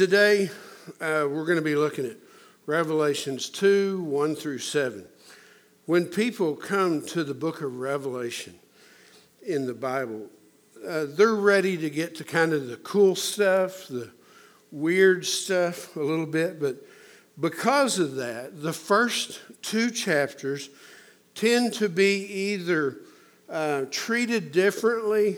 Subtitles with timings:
[0.00, 0.48] today
[1.02, 2.16] uh, we're going to be looking at
[2.64, 5.04] Revelations 2 1 through 7.
[5.84, 8.58] When people come to the book of Revelation
[9.46, 10.30] in the Bible,
[10.88, 14.10] uh, they're ready to get to kind of the cool stuff, the
[14.72, 16.76] weird stuff a little bit, but
[17.38, 20.70] because of that, the first two chapters
[21.34, 22.96] tend to be either
[23.50, 25.36] uh, treated differently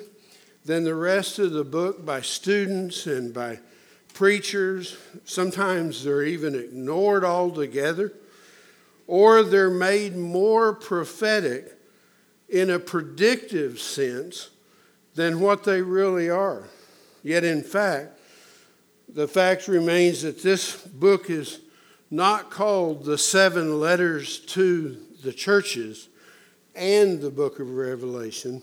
[0.64, 3.58] than the rest of the book by students and by
[4.14, 4.96] preachers.
[5.24, 8.12] Sometimes they're even ignored altogether,
[9.06, 11.78] or they're made more prophetic
[12.48, 14.50] in a predictive sense
[15.14, 16.64] than what they really are.
[17.22, 18.18] Yet, in fact,
[19.08, 21.60] the fact remains that this book is
[22.10, 26.08] not called the seven letters to the churches
[26.74, 28.62] and the book of Revelation.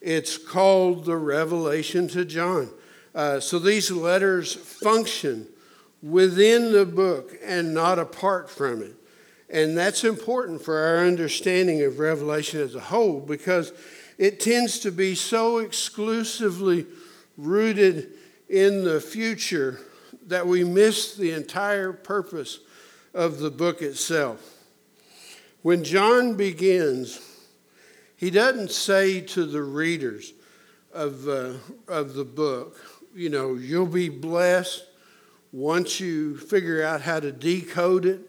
[0.00, 2.70] It's called the Revelation to John.
[3.14, 5.46] Uh, so these letters function
[6.02, 8.94] within the book and not apart from it.
[9.50, 13.72] And that's important for our understanding of Revelation as a whole because
[14.16, 16.86] it tends to be so exclusively
[17.36, 18.12] rooted
[18.48, 19.80] in the future
[20.26, 22.60] that we miss the entire purpose
[23.12, 24.64] of the book itself.
[25.62, 27.20] When John begins,
[28.16, 30.32] he doesn't say to the readers
[30.92, 31.54] of, uh,
[31.88, 32.78] of the book,
[33.14, 34.84] you know, you'll be blessed
[35.52, 38.20] once you figure out how to decode it.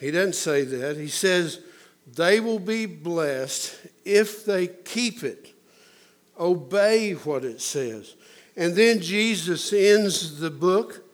[0.00, 0.96] He doesn't say that.
[0.96, 1.60] He says
[2.06, 5.54] they will be blessed if they keep it,
[6.38, 8.14] obey what it says.
[8.56, 11.04] And then Jesus ends the book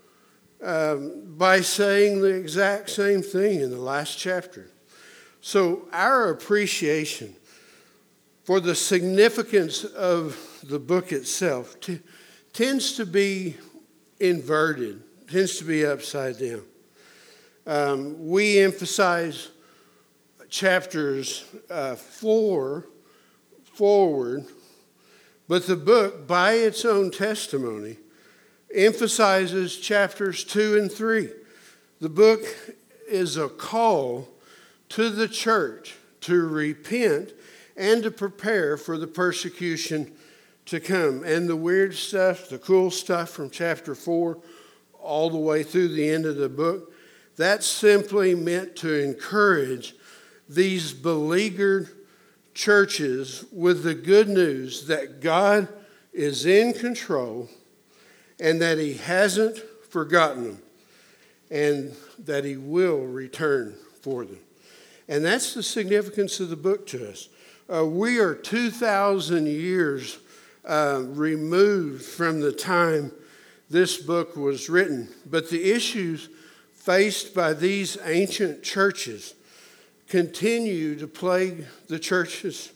[0.62, 4.70] um, by saying the exact same thing in the last chapter.
[5.40, 7.34] So, our appreciation
[8.44, 12.00] for the significance of the book itself t-
[12.52, 13.56] tends to be
[14.20, 16.62] inverted, tends to be upside down.
[17.66, 19.48] Um, we emphasize
[20.48, 22.86] chapters uh, four
[23.74, 24.44] forward,
[25.48, 27.96] but the book, by its own testimony,
[28.74, 31.30] emphasizes chapters two and three.
[32.00, 32.42] The book
[33.08, 34.28] is a call
[34.90, 37.32] to the church to repent
[37.76, 40.12] and to prepare for the persecution
[40.72, 41.22] to come.
[41.22, 44.38] And the weird stuff, the cool stuff from chapter 4
[44.98, 46.94] all the way through the end of the book,
[47.36, 49.94] that's simply meant to encourage
[50.48, 51.90] these beleaguered
[52.54, 55.68] churches with the good news that God
[56.10, 57.50] is in control
[58.40, 59.58] and that He hasn't
[59.90, 60.62] forgotten them
[61.50, 64.40] and that He will return for them.
[65.06, 67.28] And that's the significance of the book to us.
[67.70, 70.18] Uh, we are 2,000 years
[70.64, 73.12] uh, removed from the time
[73.70, 75.08] this book was written.
[75.26, 76.28] But the issues
[76.72, 79.34] faced by these ancient churches
[80.08, 82.72] continue to plague the churches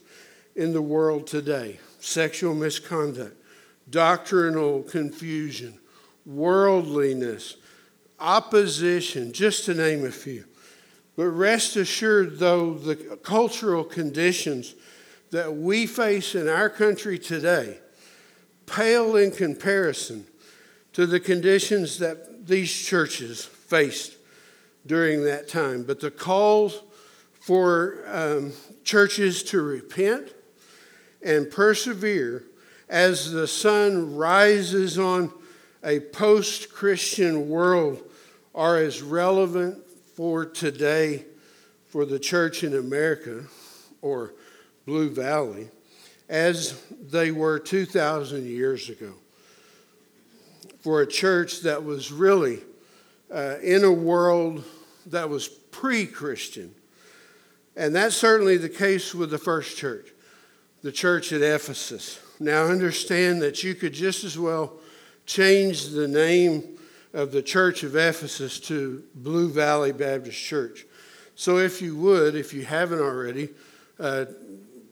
[0.55, 3.37] in the world today sexual misconduct,
[3.91, 5.77] doctrinal confusion,
[6.25, 7.57] worldliness,
[8.21, 10.45] opposition, just to name a few.
[11.17, 14.75] But rest assured, though, the cultural conditions
[15.31, 17.79] that we face in our country today
[18.67, 20.27] pale in comparison
[20.93, 24.17] to the conditions that these churches faced
[24.87, 25.85] during that time.
[25.85, 26.83] But the calls
[27.41, 30.33] for um, churches to repent
[31.23, 32.45] and persevere
[32.89, 35.33] as the sun rises on
[35.85, 38.03] a post Christian world
[38.55, 39.79] are as relevant
[40.15, 41.25] for today
[41.87, 43.45] for the church in America
[44.03, 44.35] or
[44.87, 45.69] Blue Valley
[46.29, 49.13] as they were 2,000 years ago.
[50.81, 52.61] For a church that was really
[53.33, 54.65] uh, in a world
[55.07, 56.75] that was pre Christian.
[57.77, 60.13] And that's certainly the case with the first church,
[60.83, 62.21] the church at Ephesus.
[62.39, 64.75] Now, understand that you could just as well
[65.27, 66.79] change the name
[67.13, 70.87] of the church of Ephesus to Blue Valley Baptist Church.
[71.35, 73.51] So, if you would, if you haven't already,
[73.99, 74.27] uh,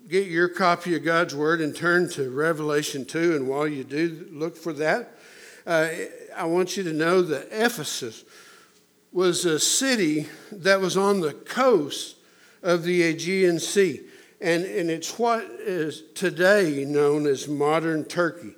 [0.09, 3.37] get your copy of God's Word and turn to Revelation 2.
[3.37, 5.17] And while you do look for that,
[5.67, 5.89] uh,
[6.37, 8.25] I want you to know that Ephesus
[9.13, 12.17] was a city that was on the coast
[12.63, 14.03] of the Aegean Sea.
[14.41, 18.55] And, and it's what is today known as modern Turkey.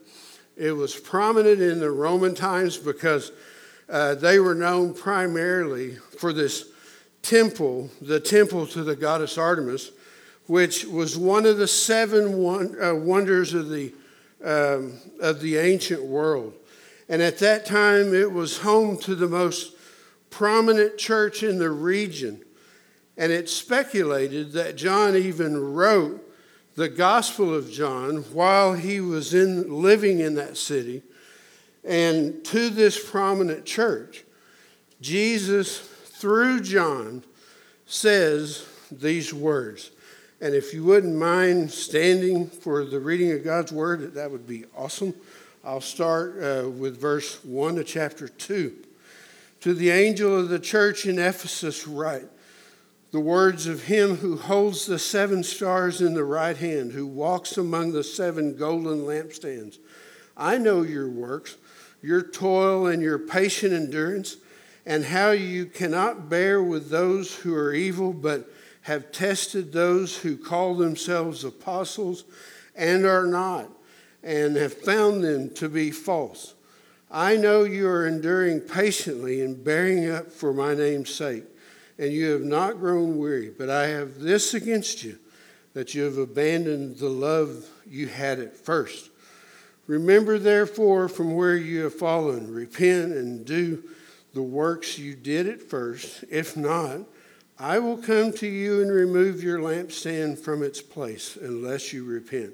[0.56, 3.30] It was prominent in the Roman times because
[3.88, 6.70] uh, they were known primarily for this
[7.22, 9.92] temple, the temple to the goddess Artemis,
[10.46, 13.92] which was one of the seven uh, wonders of the,
[14.44, 16.54] um, of the ancient world.
[17.08, 19.74] And at that time, it was home to the most
[20.30, 22.44] prominent church in the region.
[23.16, 26.22] And it's speculated that John even wrote
[26.74, 31.02] the Gospel of John while he was in, living in that city.
[31.82, 34.24] And to this prominent church,
[35.00, 37.24] Jesus, through John,
[37.86, 39.90] says these words.
[40.46, 44.64] And if you wouldn't mind standing for the reading of God's word, that would be
[44.76, 45.12] awesome.
[45.64, 48.72] I'll start uh, with verse 1 of chapter 2.
[49.62, 52.26] To the angel of the church in Ephesus, write
[53.10, 57.58] the words of him who holds the seven stars in the right hand, who walks
[57.58, 59.78] among the seven golden lampstands.
[60.36, 61.56] I know your works,
[62.02, 64.36] your toil, and your patient endurance,
[64.86, 68.48] and how you cannot bear with those who are evil, but
[68.86, 72.22] have tested those who call themselves apostles
[72.76, 73.68] and are not,
[74.22, 76.54] and have found them to be false.
[77.10, 81.42] I know you are enduring patiently and bearing up for my name's sake,
[81.98, 83.50] and you have not grown weary.
[83.50, 85.18] But I have this against you,
[85.74, 89.10] that you have abandoned the love you had at first.
[89.88, 93.82] Remember, therefore, from where you have fallen, repent and do
[94.32, 96.24] the works you did at first.
[96.30, 97.00] If not,
[97.58, 102.52] I will come to you and remove your lampstand from its place unless you repent.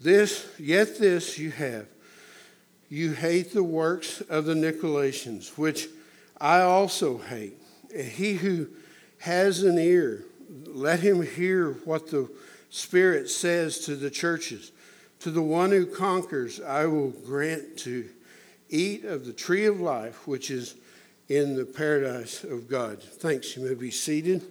[0.00, 1.86] This, yet this you have.
[2.88, 5.88] You hate the works of the Nicolaitans, which
[6.40, 7.60] I also hate.
[7.94, 8.68] He who
[9.18, 10.24] has an ear,
[10.66, 12.28] let him hear what the
[12.70, 14.72] Spirit says to the churches.
[15.20, 18.08] To the one who conquers, I will grant to
[18.68, 20.74] eat of the tree of life, which is
[21.28, 23.02] in the paradise of God.
[23.02, 23.56] Thanks.
[23.56, 24.42] You may be seated.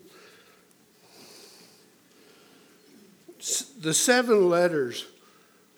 [3.81, 5.06] The seven letters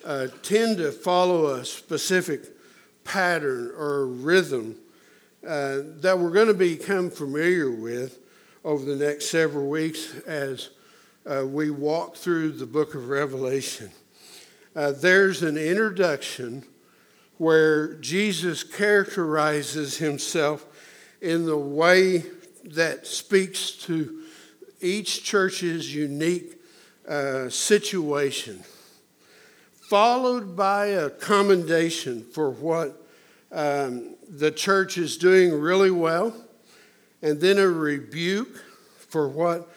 [0.06, 2.42] uh, tend to follow a specific
[3.04, 4.76] pattern or rhythm
[5.46, 8.20] uh, that we're going to become familiar with
[8.64, 10.70] over the next several weeks as
[11.26, 13.90] uh, we walk through the book of Revelation.
[14.76, 16.64] Uh, there's an introduction
[17.38, 20.66] where Jesus characterizes himself
[21.22, 22.24] in the way
[22.64, 24.24] that speaks to
[24.82, 26.62] each church's unique
[27.08, 28.64] uh, situation,
[29.82, 33.06] followed by a commendation for what
[33.52, 36.34] um, the church is doing really well,
[37.22, 38.64] and then a rebuke
[39.10, 39.68] for what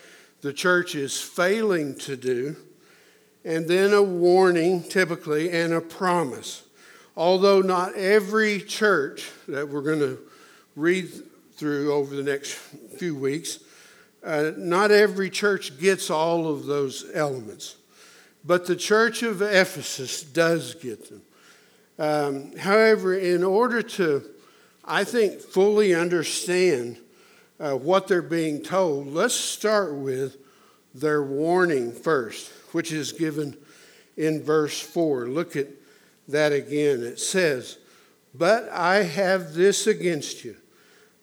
[0.42, 2.54] the church is failing to do,
[3.44, 6.64] and then a warning, typically, and a promise.
[7.16, 10.18] Although not every church that we're going to
[10.76, 11.10] read
[11.62, 12.54] through over the next
[12.98, 13.60] few weeks.
[14.24, 17.76] Uh, not every church gets all of those elements,
[18.44, 21.22] but the church of Ephesus does get them.
[22.00, 24.24] Um, however, in order to,
[24.84, 26.98] I think, fully understand
[27.60, 30.38] uh, what they're being told, let's start with
[30.92, 33.56] their warning first, which is given
[34.16, 35.28] in verse 4.
[35.28, 35.68] Look at
[36.26, 37.04] that again.
[37.04, 37.78] It says,
[38.34, 40.56] But I have this against you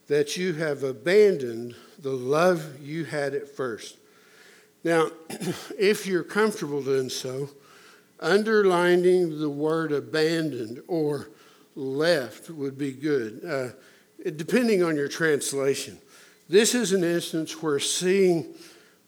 [0.10, 3.96] that you have abandoned the love you had at first.
[4.84, 5.12] Now,
[5.78, 7.50] if you're comfortable doing so,
[8.20, 11.30] underlining the word abandoned or
[11.76, 15.98] left would be good, uh, depending on your translation.
[16.50, 18.56] This is an instance where seeing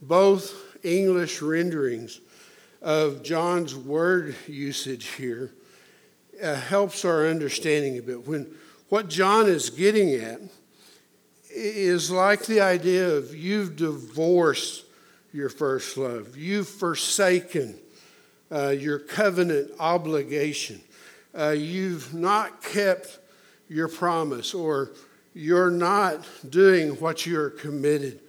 [0.03, 0.53] both
[0.83, 2.21] English renderings
[2.79, 5.51] of John's word usage here
[6.41, 8.27] uh, helps our understanding a bit.
[8.27, 8.53] When
[8.89, 10.41] what John is getting at
[11.53, 14.85] is like the idea of you've divorced
[15.33, 17.75] your first love, you've forsaken
[18.51, 20.81] uh, your covenant obligation,
[21.37, 23.19] uh, you've not kept
[23.69, 24.91] your promise, or
[25.33, 28.19] you're not doing what you're committed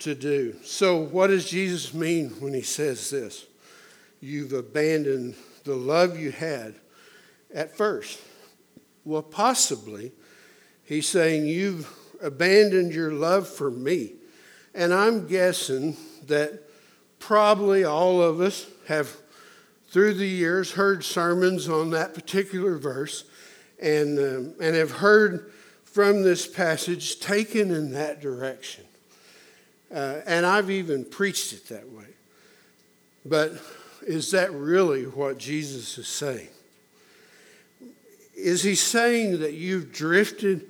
[0.00, 0.54] to do.
[0.62, 3.46] So, what does Jesus mean when he says this?
[4.20, 6.74] You've abandoned the love you had
[7.54, 8.20] at first.
[9.04, 10.12] Well, possibly,
[10.84, 11.90] he's saying you've
[12.24, 14.14] abandoned your love for me.
[14.74, 16.60] And I'm guessing that
[17.18, 19.14] probably all of us have,
[19.90, 23.24] through the years, heard sermons on that particular verse
[23.80, 25.52] and, um, and have heard
[25.84, 28.84] from this passage taken in that direction.
[29.94, 32.06] Uh, and I've even preached it that way.
[33.24, 33.52] But
[34.06, 36.48] is that really what Jesus is saying?
[38.34, 40.66] Is he saying that you've drifted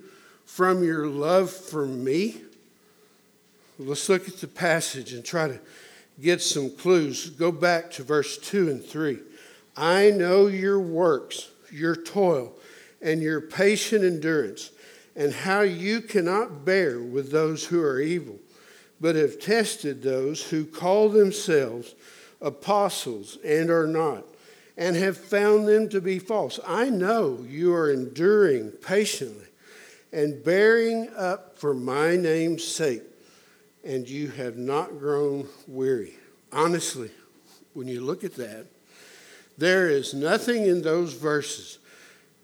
[0.55, 2.37] from your love for me?
[3.77, 5.59] Let's look at the passage and try to
[6.21, 7.29] get some clues.
[7.29, 9.19] Go back to verse 2 and 3.
[9.75, 12.53] I know your works, your toil,
[13.01, 14.71] and your patient endurance,
[15.13, 18.39] and how you cannot bear with those who are evil,
[19.01, 21.95] but have tested those who call themselves
[22.41, 24.23] apostles and are not,
[24.77, 26.61] and have found them to be false.
[26.65, 29.47] I know you are enduring patiently
[30.15, 33.03] and bearing up for my name's sake,
[33.83, 36.13] and you have not grown weary.
[36.53, 37.11] Honestly,
[37.73, 38.65] when you look at that,
[39.57, 41.79] there is nothing in those verses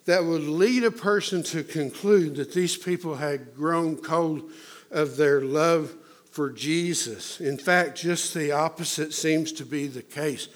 [0.05, 4.51] that would lead a person to conclude that these people had grown cold
[4.91, 5.95] of their love
[6.29, 7.39] for Jesus.
[7.39, 10.49] In fact, just the opposite seems to be the case.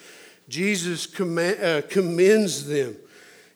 [0.49, 2.97] Jesus uh, commends them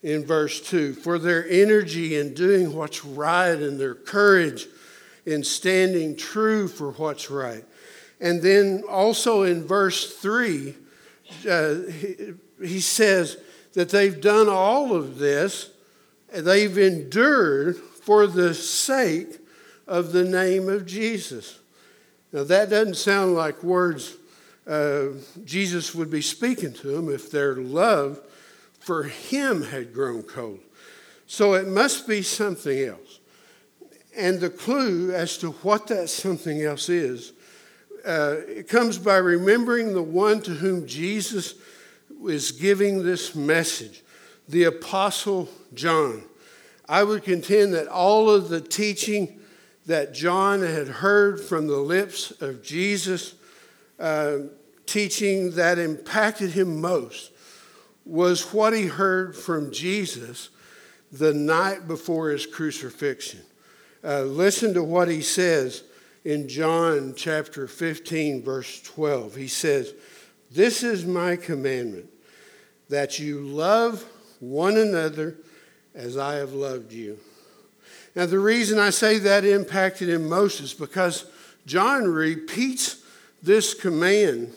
[0.02, 4.68] in verse 2 for their energy in doing what's right and their courage
[5.26, 7.66] in standing true for what's right.
[8.22, 10.76] And then also in verse 3,
[11.50, 13.38] uh, he, he says
[13.74, 15.72] that they've done all of this,
[16.32, 19.40] they've endured for the sake
[19.88, 21.60] of the name of Jesus.
[22.32, 24.16] Now, that doesn't sound like words
[24.68, 25.08] uh,
[25.46, 28.20] Jesus would be speaking to them if their love
[28.90, 30.62] for him had grown cold.
[31.28, 33.20] So it must be something else.
[34.18, 37.34] And the clue as to what that something else is,
[38.04, 41.54] uh, it comes by remembering the one to whom Jesus
[42.26, 44.02] is giving this message,
[44.48, 46.24] the Apostle John.
[46.88, 49.40] I would contend that all of the teaching
[49.86, 53.36] that John had heard from the lips of Jesus,
[54.00, 54.38] uh,
[54.88, 57.34] teaching that impacted him most,
[58.10, 60.50] was what he heard from Jesus
[61.12, 63.42] the night before his crucifixion.
[64.04, 65.84] Uh, listen to what he says
[66.26, 69.36] in John chapter 15, verse 12.
[69.36, 69.94] He says,
[70.52, 72.10] This is my commandment,
[72.90, 74.04] that you love
[74.40, 75.38] one another
[75.94, 77.20] as I have loved you.
[78.16, 81.26] Now, the reason I say that impacted him most is because
[81.68, 83.04] John repeats
[83.44, 84.54] this command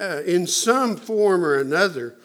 [0.00, 2.16] uh, in some form or another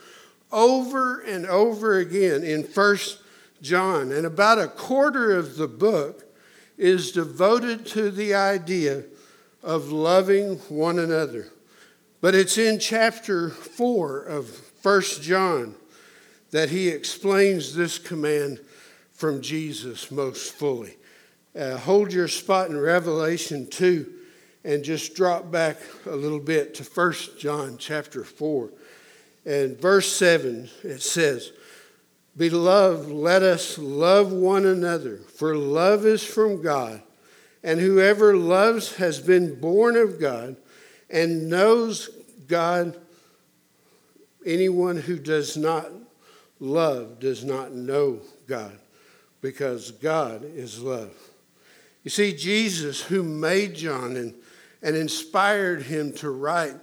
[0.51, 3.21] over and over again in First
[3.61, 4.11] John.
[4.11, 6.25] And about a quarter of the book
[6.77, 9.03] is devoted to the idea
[9.61, 11.47] of loving one another.
[12.21, 15.75] But it's in chapter 4 of First John
[16.51, 18.59] that he explains this command
[19.11, 20.97] from Jesus most fully.
[21.55, 24.13] Uh, hold your spot in Revelation 2
[24.63, 28.69] and just drop back a little bit to 1 John chapter 4.
[29.45, 31.51] And verse 7, it says,
[32.37, 37.01] Beloved, let us love one another, for love is from God.
[37.63, 40.55] And whoever loves has been born of God
[41.09, 42.09] and knows
[42.47, 42.97] God.
[44.45, 45.91] Anyone who does not
[46.59, 48.77] love does not know God,
[49.41, 51.13] because God is love.
[52.03, 54.33] You see, Jesus, who made John and,
[54.81, 56.75] and inspired him to write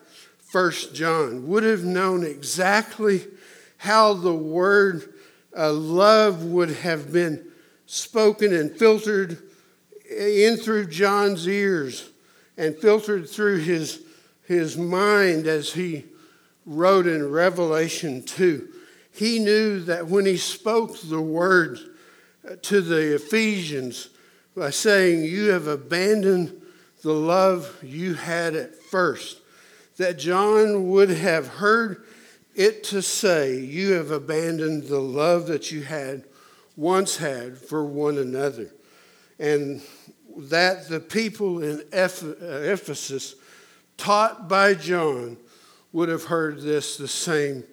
[0.46, 3.26] First John, would have known exactly
[3.78, 5.12] how the word
[5.56, 7.46] uh, love would have been
[7.86, 9.38] spoken and filtered
[10.10, 12.10] in through John's ears
[12.56, 14.02] and filtered through his,
[14.44, 16.04] his mind as he
[16.64, 18.68] wrote in Revelation 2.
[19.12, 21.78] He knew that when he spoke the word
[22.62, 24.10] to the Ephesians
[24.56, 26.60] by saying, You have abandoned
[27.02, 29.40] the love you had at first,
[29.96, 32.04] that John would have heard
[32.54, 36.24] it to say, You have abandoned the love that you had
[36.76, 38.70] once had for one another.
[39.38, 39.82] And
[40.36, 42.08] that the people in uh,
[42.62, 43.34] Ephesus,
[43.96, 45.36] taught by John,
[45.92, 47.64] would have heard this the same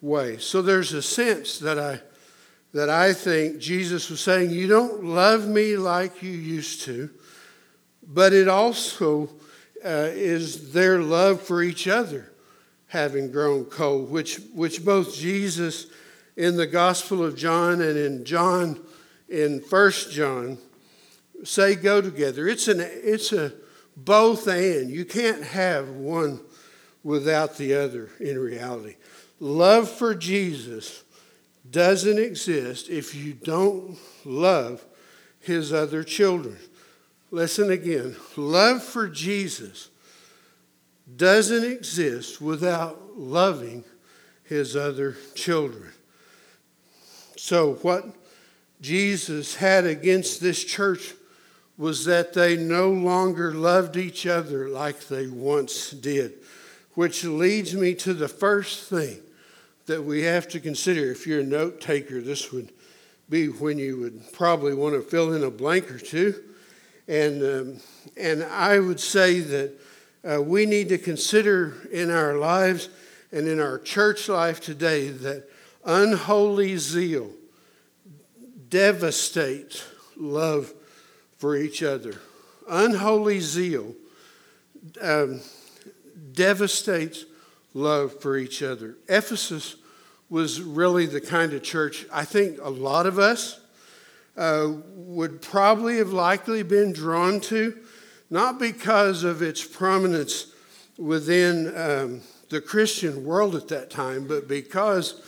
[0.00, 0.38] way.
[0.38, 2.00] So there's a sense that I,
[2.72, 7.10] that I think Jesus was saying, You don't love me like you used to,
[8.06, 9.30] but it also
[9.84, 12.32] uh, is their love for each other
[12.88, 15.86] having grown cold, which, which both Jesus
[16.36, 18.80] in the Gospel of John and in John
[19.28, 20.58] in First John
[21.44, 22.46] say go together.
[22.46, 23.52] It's, an, it's a
[23.96, 24.90] both and.
[24.90, 26.40] You can't have one
[27.02, 28.96] without the other in reality.
[29.40, 31.02] Love for Jesus
[31.70, 34.84] doesn't exist if you don't love
[35.40, 36.58] his other children.
[37.30, 38.16] Listen again.
[38.36, 39.90] Love for Jesus
[41.16, 43.84] doesn't exist without loving
[44.44, 45.92] his other children.
[47.36, 48.04] So, what
[48.80, 51.14] Jesus had against this church
[51.78, 56.32] was that they no longer loved each other like they once did,
[56.94, 59.20] which leads me to the first thing
[59.86, 61.10] that we have to consider.
[61.10, 62.72] If you're a note taker, this would
[63.28, 66.42] be when you would probably want to fill in a blank or two.
[67.08, 67.80] And, um,
[68.16, 69.72] and I would say that
[70.24, 72.88] uh, we need to consider in our lives
[73.30, 75.48] and in our church life today that
[75.84, 77.30] unholy zeal
[78.68, 79.84] devastates
[80.16, 80.72] love
[81.38, 82.16] for each other.
[82.68, 83.94] Unholy zeal
[85.00, 85.40] um,
[86.32, 87.24] devastates
[87.74, 88.96] love for each other.
[89.08, 89.76] Ephesus
[90.28, 93.60] was really the kind of church I think a lot of us
[94.36, 97.76] uh, would probably have likely been drawn to,
[98.28, 100.52] not because of its prominence
[100.98, 105.22] within um, the Christian world at that time, but because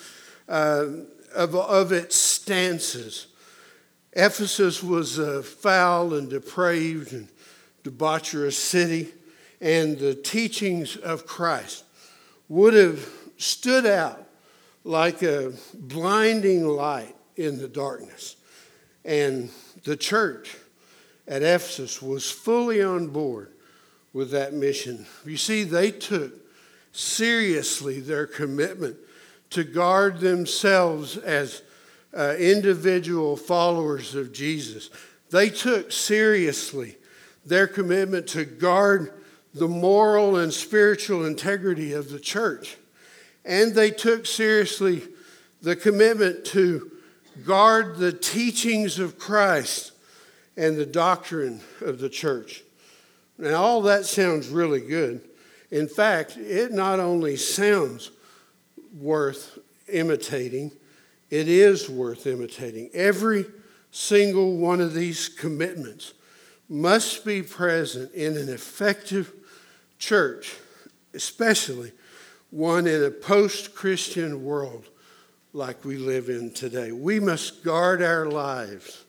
[0.48, 0.86] uh,
[1.34, 3.28] of, of its stances.
[4.12, 7.28] Ephesus was a foul and depraved and
[7.84, 9.12] debaucherous city,
[9.60, 11.84] and the teachings of Christ
[12.48, 14.26] would have stood out
[14.84, 18.36] like a blinding light in the darkness.
[19.04, 19.50] And
[19.84, 20.56] the church
[21.26, 23.52] at Ephesus was fully on board
[24.12, 25.06] with that mission.
[25.24, 26.32] You see, they took
[26.92, 28.96] seriously their commitment
[29.50, 31.62] to guard themselves as
[32.16, 34.90] uh, individual followers of Jesus.
[35.30, 36.96] They took seriously
[37.44, 39.12] their commitment to guard
[39.54, 42.76] the moral and spiritual integrity of the church.
[43.44, 45.02] And they took seriously
[45.62, 46.90] the commitment to
[47.44, 49.92] guard the teachings of Christ
[50.56, 52.64] and the doctrine of the church.
[53.38, 55.22] Now, all that sounds really good.
[55.70, 58.10] In fact, it not only sounds
[58.98, 59.58] worth
[59.92, 60.72] imitating,
[61.30, 62.90] it is worth imitating.
[62.92, 63.46] Every
[63.90, 66.14] single one of these commitments
[66.68, 69.32] must be present in an effective
[69.98, 70.56] church,
[71.14, 71.92] especially
[72.50, 74.88] one in a post Christian world
[75.58, 76.92] like we live in today.
[76.92, 79.04] We must guard our lives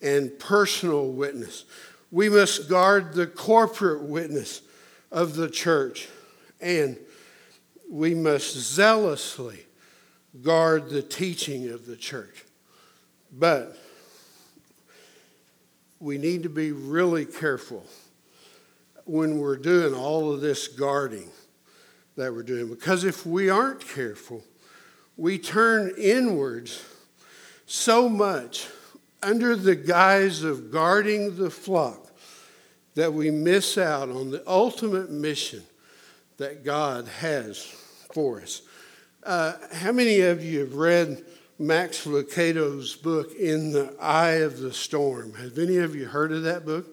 [0.00, 1.64] and personal witness.
[2.12, 4.62] We must guard the corporate witness
[5.10, 6.08] of the church.
[6.60, 6.96] And
[7.90, 9.66] we must zealously
[10.42, 12.44] guard the teaching of the church.
[13.32, 13.76] But
[15.98, 17.84] we need to be really careful
[19.06, 21.30] when we're doing all of this guarding
[22.16, 22.68] that we're doing.
[22.68, 24.44] Because if we aren't careful,
[25.16, 26.84] we turn inwards
[27.66, 28.66] so much
[29.22, 32.10] under the guise of guarding the flock
[32.94, 35.62] that we miss out on the ultimate mission
[36.36, 37.62] that God has
[38.12, 38.62] for us.
[39.22, 41.24] Uh, how many of you have read
[41.58, 45.34] Max Lucado's book, In the Eye of the Storm?
[45.34, 46.86] Have any of you heard of that book?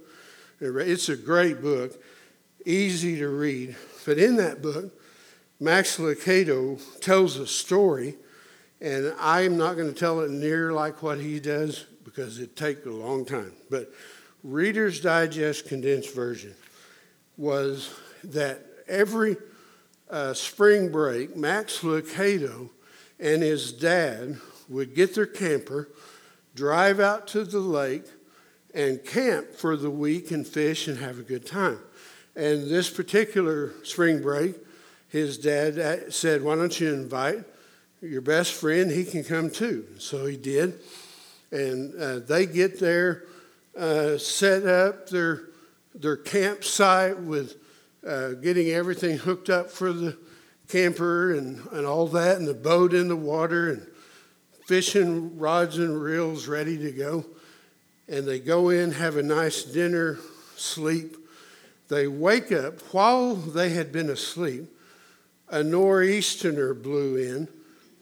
[0.60, 2.02] It's a great book,
[2.66, 3.76] easy to read.
[4.06, 4.94] But in that book,
[5.62, 8.16] Max Lucado tells a story,
[8.82, 12.84] and I'm not going to tell it near like what he does because it'd take
[12.88, 13.54] a long time.
[13.70, 13.94] But
[14.44, 16.56] Reader's Digest condensed version
[17.38, 17.94] was
[18.24, 19.38] that every
[20.10, 22.72] uh, spring break, Max Lucado
[23.20, 25.90] and his dad would get their camper,
[26.56, 28.06] drive out to the lake,
[28.74, 31.78] and camp for the week and fish and have a good time.
[32.36, 34.56] And this particular spring break,
[35.12, 37.44] his dad uh, said, Why don't you invite
[38.02, 38.90] your best friend?
[38.90, 39.86] He can come too.
[40.00, 40.80] So he did.
[41.52, 43.24] And uh, they get there
[43.78, 45.50] uh, set up their,
[45.94, 47.58] their campsite with
[48.08, 50.18] uh, getting everything hooked up for the
[50.70, 53.86] camper and, and all that, and the boat in the water, and
[54.66, 57.26] fishing rods and reels ready to go.
[58.08, 60.20] And they go in, have a nice dinner,
[60.56, 61.18] sleep.
[61.90, 64.70] They wake up while they had been asleep.
[65.52, 67.48] A nor'easter blew in.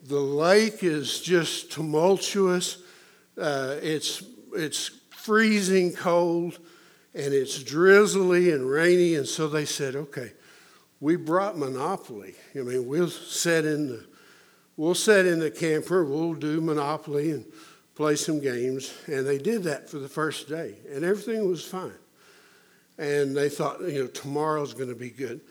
[0.03, 2.77] The lake is just tumultuous.
[3.35, 6.59] Uh, it's, it's freezing cold
[7.15, 9.15] and it's drizzly and rainy.
[9.15, 10.31] And so they said, okay,
[10.99, 12.35] we brought Monopoly.
[12.55, 14.05] I mean, we'll set in the,
[14.77, 17.45] we'll set in the camper, we'll do Monopoly and
[17.95, 18.93] play some games.
[19.07, 21.91] And they did that for the first day, and everything was fine.
[22.97, 25.41] And they thought, you know, tomorrow's going to be good.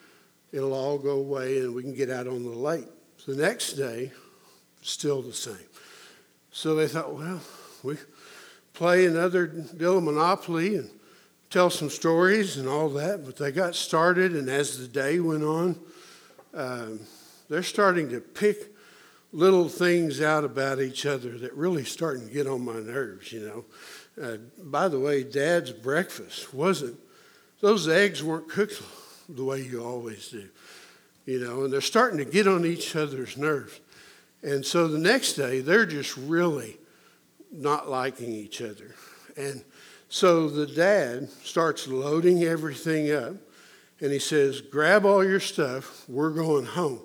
[0.52, 2.86] It'll all go away and we can get out on the lake.
[3.18, 4.12] So the next day,
[4.82, 5.56] still the same.
[6.50, 7.40] So they thought, well,
[7.82, 7.96] we,
[8.78, 10.88] play another deal of Monopoly and
[11.50, 13.24] tell some stories and all that.
[13.26, 15.80] But they got started, and as the day went on,
[16.54, 17.00] um,
[17.48, 18.72] they're starting to pick
[19.32, 23.40] little things out about each other that really starting to get on my nerves, you
[23.40, 23.64] know.
[24.22, 26.98] Uh, by the way, Dad's breakfast wasn't,
[27.60, 28.80] those eggs weren't cooked
[29.28, 30.48] the way you always do,
[31.26, 33.80] you know, and they're starting to get on each other's nerves.
[34.42, 36.76] And so the next day, they're just really
[37.50, 38.94] not liking each other.
[39.36, 39.62] And
[40.08, 43.34] so the dad starts loading everything up
[44.00, 47.00] and he says, Grab all your stuff, we're going home.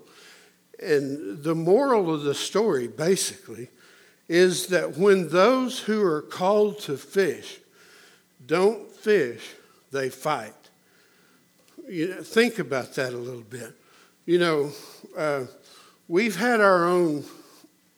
[0.82, 3.70] And the moral of the story, basically,
[4.28, 7.60] is that when those who are called to fish
[8.46, 9.54] don't fish,
[9.92, 10.54] they fight.
[11.88, 13.74] You know, think about that a little bit.
[14.26, 14.72] You know,
[15.18, 15.46] uh,
[16.08, 17.26] we've had our own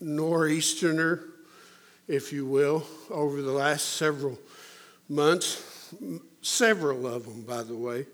[0.02, 1.22] nor'easterner,
[2.08, 4.40] if you will, over the last several
[5.08, 5.94] months,
[6.42, 8.08] several of them, by the way,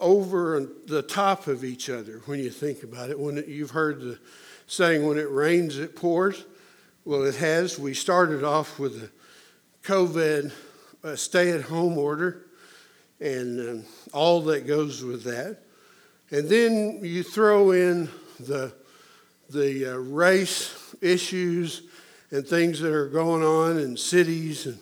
[0.00, 3.18] over the top of each other when you think about it.
[3.18, 4.18] When it, you've heard the
[4.66, 6.44] saying, when it rains, it pours.
[7.04, 7.78] Well, it has.
[7.78, 9.10] We started off with a
[9.86, 10.50] COVID
[11.04, 12.47] uh, stay at home order
[13.20, 15.58] and um, all that goes with that.
[16.30, 18.72] And then you throw in the,
[19.50, 21.82] the uh, race issues
[22.30, 24.78] and things that are going on in cities and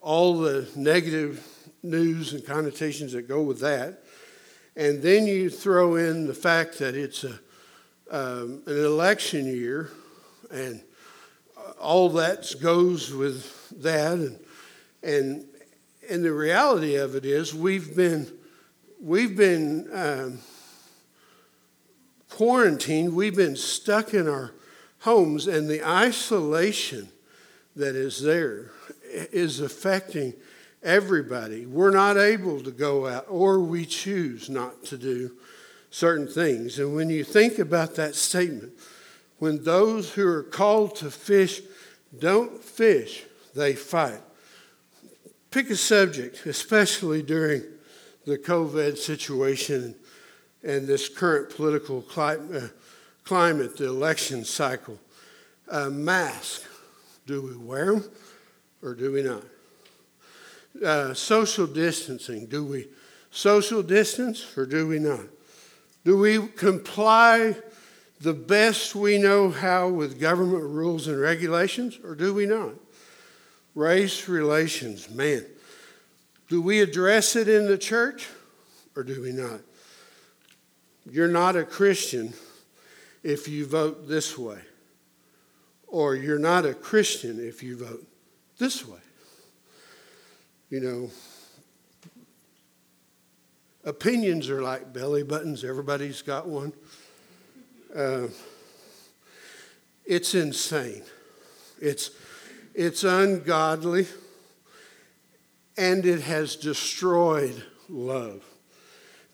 [0.00, 1.46] all the negative
[1.82, 4.02] news and connotations that go with that.
[4.76, 7.38] And then you throw in the fact that it's a,
[8.10, 9.90] um, an election year
[10.50, 10.82] and
[11.80, 14.14] all that goes with that.
[14.14, 14.38] And,
[15.02, 15.44] and,
[16.08, 18.30] and the reality of it is we've been,
[19.00, 20.38] we've been um,
[22.30, 24.52] quarantined, we've been stuck in our
[25.00, 27.08] homes, and the isolation
[27.74, 28.70] that is there
[29.10, 30.34] is affecting
[30.82, 31.66] everybody.
[31.66, 35.32] We're not able to go out, or we choose not to do
[35.90, 36.78] certain things.
[36.78, 38.72] And when you think about that statement,
[39.38, 41.60] when those who are called to fish
[42.18, 44.20] don't fish, they fight.
[45.56, 47.62] Pick a subject, especially during
[48.26, 49.94] the COVID situation
[50.62, 52.68] and this current political uh,
[53.24, 54.98] climate, the election cycle.
[55.68, 56.62] A mask,
[57.26, 58.04] do we wear them?
[58.82, 59.44] or do we not?
[60.84, 62.88] Uh, social distancing, do we
[63.30, 65.24] social distance or do we not?
[66.04, 67.56] Do we comply
[68.20, 72.74] the best we know how with government rules and regulations or do we not?
[73.76, 75.44] Race relations, man.
[76.48, 78.26] Do we address it in the church
[78.96, 79.60] or do we not?
[81.08, 82.32] You're not a Christian
[83.22, 84.60] if you vote this way,
[85.86, 88.06] or you're not a Christian if you vote
[88.58, 88.98] this way.
[90.70, 91.10] You know,
[93.84, 96.72] opinions are like belly buttons, everybody's got one.
[97.94, 98.28] Uh,
[100.06, 101.02] it's insane.
[101.80, 102.10] It's,
[102.76, 104.06] it's ungodly,
[105.78, 108.44] and it has destroyed love.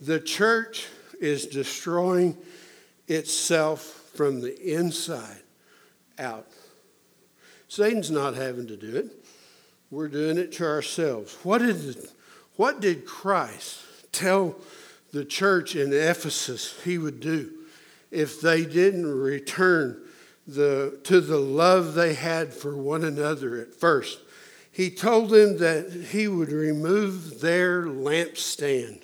[0.01, 0.87] The church
[1.21, 2.37] is destroying
[3.09, 3.83] itself
[4.15, 5.43] from the inside
[6.19, 6.47] out.
[7.69, 9.07] Satan's not having to do it.
[9.91, 11.37] We're doing it to ourselves.
[11.43, 11.97] What did,
[12.57, 13.81] what did Christ
[14.13, 14.57] tell
[15.13, 17.51] the church in Ephesus he would do
[18.11, 20.01] if they didn't return
[20.47, 24.19] the, to the love they had for one another at first?
[24.71, 29.03] He told them that he would remove their lampstand,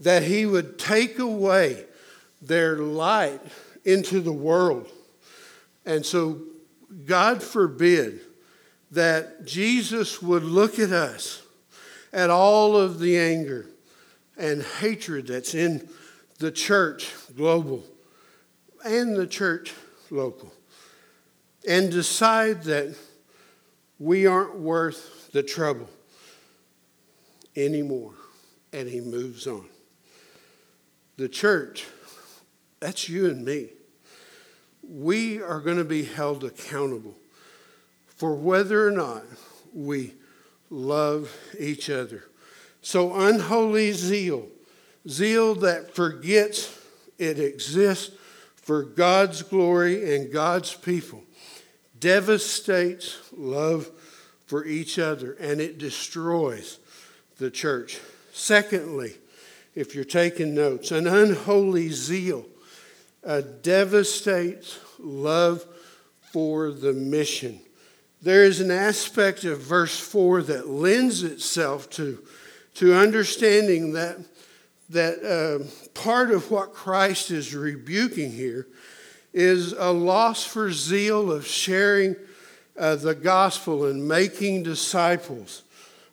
[0.00, 1.84] that he would take away
[2.40, 3.40] their light
[3.84, 4.88] into the world.
[5.84, 6.40] And so
[7.04, 8.20] God forbid
[8.90, 11.42] that Jesus would look at us,
[12.12, 13.66] at all of the anger
[14.36, 15.88] and hatred that's in
[16.38, 17.84] the church global
[18.84, 19.74] and the church
[20.10, 20.52] local,
[21.68, 22.96] and decide that
[23.98, 25.88] we aren't worth the trouble
[27.56, 28.14] anymore.
[28.72, 29.66] And he moves on.
[31.16, 31.86] The church,
[32.78, 33.70] that's you and me
[34.90, 37.14] we are going to be held accountable
[38.06, 39.22] for whether or not
[39.72, 40.14] we
[40.68, 42.24] love each other.
[42.82, 44.48] So, unholy zeal,
[45.08, 46.76] zeal that forgets
[47.18, 48.16] it exists
[48.70, 51.24] for God's glory and God's people,
[51.98, 53.90] devastates love
[54.46, 56.78] for each other and it destroys
[57.38, 57.98] the church.
[58.32, 59.14] Secondly,
[59.74, 62.46] if you're taking notes, an unholy zeal
[63.26, 65.66] uh, devastates love
[66.30, 67.58] for the mission.
[68.22, 72.22] There is an aspect of verse 4 that lends itself to,
[72.74, 74.18] to understanding that,
[74.90, 78.66] that uh, part of what Christ is rebuking here
[79.32, 82.16] is a loss for zeal of sharing
[82.76, 85.62] uh, the gospel and making disciples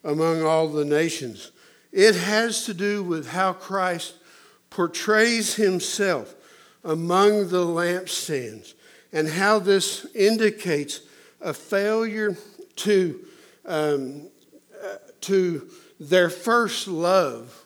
[0.03, 1.51] among all the nations.
[1.91, 4.13] It has to do with how Christ
[4.69, 6.35] portrays himself
[6.83, 8.75] among the lampstands
[9.11, 11.01] and how this indicates
[11.41, 12.37] a failure
[12.75, 13.25] to,
[13.65, 14.29] um,
[14.83, 15.67] uh, to
[15.99, 17.63] their first love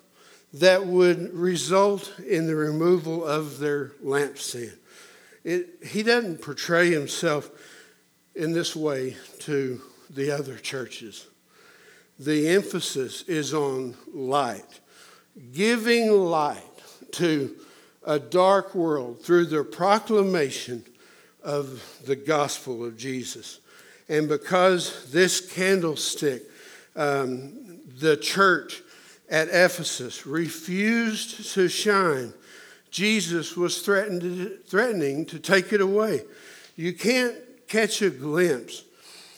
[0.53, 4.77] that would result in the removal of their lampstand.
[5.43, 7.49] It, he doesn't portray himself
[8.35, 11.27] in this way to the other churches.
[12.19, 14.79] The emphasis is on light,
[15.53, 16.61] giving light
[17.13, 17.55] to
[18.03, 20.83] a dark world through the proclamation
[21.43, 23.59] of the gospel of Jesus.
[24.09, 26.43] And because this candlestick,
[26.95, 28.83] um, the church
[29.31, 32.33] at Ephesus refused to shine,
[32.91, 36.25] Jesus was threatening to take it away.
[36.75, 37.35] You can't
[37.69, 38.83] catch a glimpse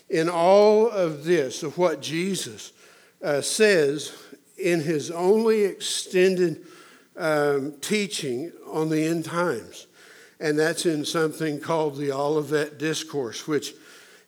[0.10, 2.73] in all of this of what Jesus
[3.23, 4.12] uh, says
[4.58, 6.65] in his only extended
[7.15, 9.86] um, teaching on the end times.
[10.39, 13.73] And that's in something called the Olivet Discourse, which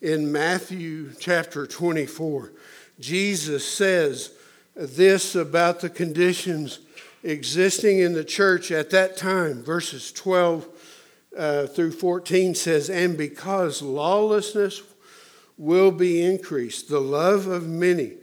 [0.02, 2.52] in Matthew chapter 24,
[3.00, 4.32] Jesus says
[4.76, 6.80] this about the conditions
[7.24, 9.64] existing in the church at that time.
[9.64, 10.68] Verses 12
[11.38, 14.82] uh, through 14 says, And because lawlessness
[15.58, 18.14] will be increased, the love of many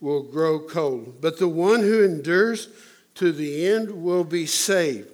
[0.00, 1.20] will grow cold.
[1.20, 2.68] But the one who endures
[3.16, 5.10] to the end will be saved.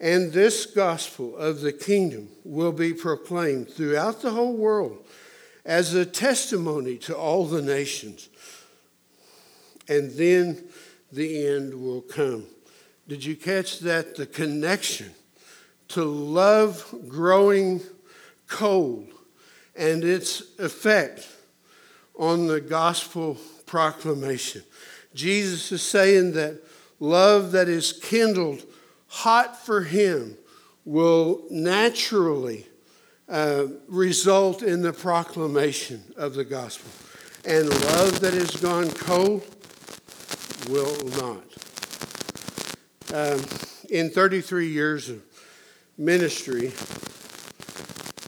[0.00, 5.04] And this gospel of the kingdom will be proclaimed throughout the whole world
[5.64, 8.28] as a testimony to all the nations.
[9.88, 10.64] And then
[11.10, 12.46] the end will come.
[13.08, 14.16] Did you catch that?
[14.16, 15.10] The connection
[15.88, 17.80] to love growing
[18.46, 19.08] cold
[19.76, 21.28] and its effect
[22.18, 24.62] on the gospel proclamation.
[25.14, 26.62] Jesus is saying that
[27.00, 28.62] love that is kindled
[29.08, 30.36] hot for him
[30.84, 32.66] will naturally
[33.28, 36.90] uh, result in the proclamation of the gospel.
[37.44, 39.44] And love that has gone cold
[40.68, 41.44] will not.
[43.12, 43.44] Um,
[43.90, 45.22] in 33 years of
[45.98, 46.72] ministry,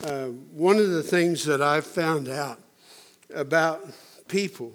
[0.05, 2.61] uh, one of the things that I've found out
[3.35, 3.87] about
[4.29, 4.73] people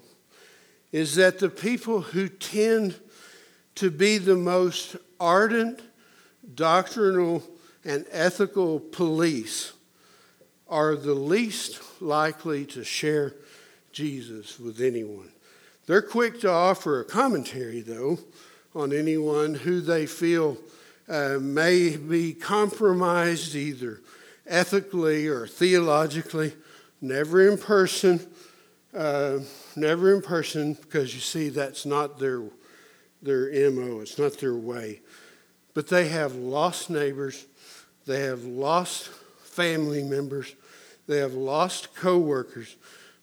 [0.92, 3.00] is that the people who tend
[3.76, 5.82] to be the most ardent,
[6.56, 7.44] doctrinal,
[7.86, 9.74] and ethical police
[10.68, 13.36] are the least likely to share
[13.92, 15.32] Jesus with anyone.
[15.90, 18.20] They're quick to offer a commentary, though,
[18.76, 20.56] on anyone who they feel
[21.08, 24.00] uh, may be compromised either
[24.46, 26.54] ethically or theologically,
[27.02, 28.20] never in person,
[28.94, 29.40] uh,
[29.76, 32.44] never in person, because you see, that's not their
[33.24, 35.02] their MO, it's not their way.
[35.74, 37.48] But they have lost neighbors,
[38.06, 39.08] they have lost
[39.42, 40.54] family members,
[41.08, 42.76] they have lost coworkers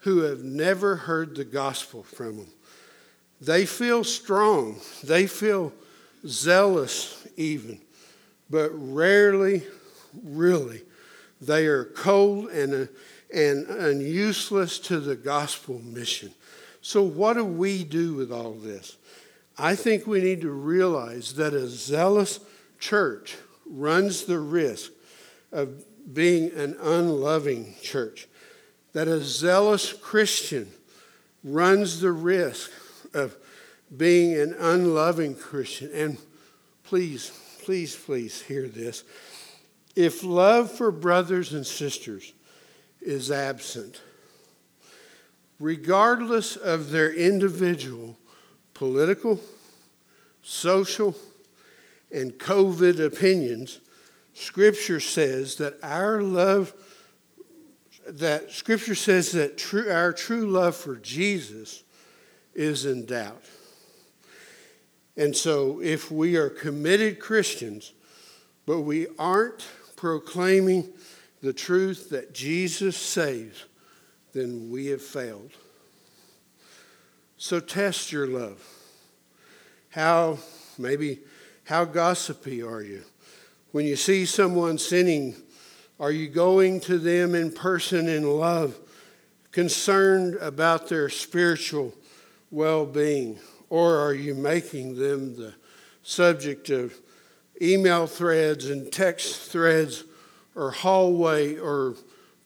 [0.07, 2.47] who have never heard the gospel from them.
[3.41, 5.73] They feel strong, they feel
[6.25, 7.81] zealous even,
[8.49, 9.65] but rarely,
[10.23, 10.83] really,
[11.41, 12.87] they are cold and, uh,
[13.35, 16.33] and, and useless to the gospel mission.
[16.83, 18.99] So, what do we do with all this?
[19.59, 22.39] I think we need to realize that a zealous
[22.79, 23.35] church
[23.69, 24.93] runs the risk
[25.51, 28.29] of being an unloving church,
[28.97, 30.67] that a zealous Christian
[31.45, 32.71] runs the risk
[33.13, 33.37] of
[33.95, 35.91] being an unloving Christian.
[35.93, 36.17] And
[36.83, 37.31] please,
[37.63, 39.05] please, please hear this.
[39.95, 42.33] If love for brothers and sisters
[43.03, 44.01] is absent,
[45.61, 48.17] regardless of their individual
[48.73, 49.39] political,
[50.43, 51.15] social,
[52.11, 53.79] and COVID opinions,
[54.33, 56.73] Scripture says that our love,
[58.09, 61.83] that Scripture says that true, our true love for Jesus
[62.55, 63.45] is in doubt.
[65.17, 67.93] And so, if we are committed Christians,
[68.67, 69.67] but we aren't
[69.97, 70.93] proclaiming
[71.43, 73.65] the truth that Jesus saves,
[74.33, 75.53] then we have failed.
[77.39, 78.63] So test your love.
[79.91, 80.39] How,
[80.79, 81.21] maybe,
[81.65, 83.03] how gossipy are you?
[83.73, 85.35] When you see someone sinning,
[85.99, 88.79] are you going to them in person in love,
[89.51, 91.95] concerned about their spiritual
[92.51, 93.39] well being?
[93.71, 95.55] Or are you making them the
[96.03, 96.95] subject of
[97.61, 100.05] email threads and text threads
[100.55, 101.95] or hallway or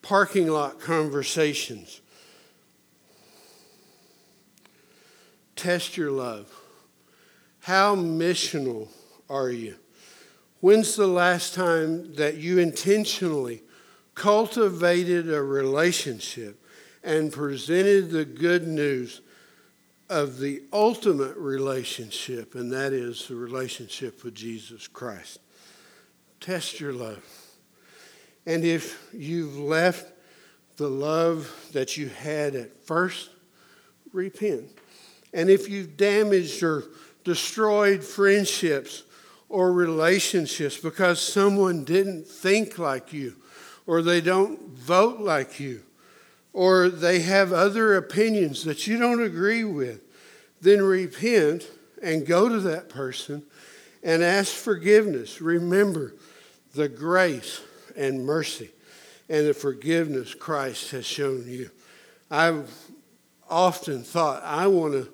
[0.01, 1.99] parking lot conversations?
[5.57, 6.49] Test your love.
[7.59, 8.87] How missional
[9.29, 9.75] are you?
[10.61, 13.63] When's the last time that you intentionally
[14.13, 16.63] cultivated a relationship
[17.03, 19.21] and presented the good news
[20.07, 25.39] of the ultimate relationship, and that is the relationship with Jesus Christ.
[26.39, 27.23] Test your love.
[28.45, 30.11] And if you've left
[30.77, 33.29] the love that you had at first,
[34.13, 34.65] repent.
[35.33, 36.83] And if you've damaged or
[37.23, 39.03] destroyed friendships
[39.51, 43.35] or relationships because someone didn't think like you,
[43.85, 45.83] or they don't vote like you,
[46.53, 50.01] or they have other opinions that you don't agree with,
[50.61, 51.67] then repent
[52.01, 53.43] and go to that person
[54.01, 55.41] and ask forgiveness.
[55.41, 56.15] Remember
[56.73, 57.59] the grace
[57.97, 58.69] and mercy
[59.27, 61.69] and the forgiveness Christ has shown you.
[62.29, 62.73] I've
[63.49, 65.09] often thought I want to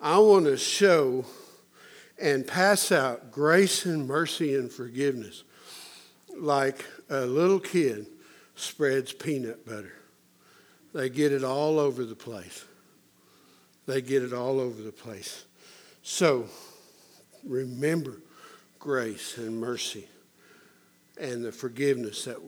[0.00, 1.26] I want to show
[2.20, 5.44] and pass out grace and mercy and forgiveness
[6.38, 8.06] like a little kid
[8.54, 9.92] spreads peanut butter.
[10.94, 12.64] They get it all over the place.
[13.86, 15.44] They get it all over the place.
[16.02, 16.46] So
[17.44, 18.20] remember
[18.78, 20.08] grace and mercy
[21.18, 22.38] and the forgiveness that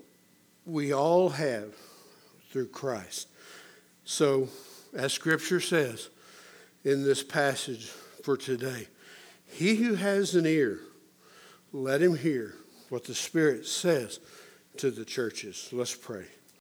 [0.66, 1.74] we all have
[2.50, 3.28] through Christ.
[4.04, 4.48] So,
[4.94, 6.08] as Scripture says
[6.84, 7.86] in this passage
[8.22, 8.88] for today,
[9.50, 10.80] he who has an ear,
[11.72, 12.54] let him hear
[12.88, 14.20] what the Spirit says
[14.78, 15.68] to the churches.
[15.72, 16.26] Let's pray.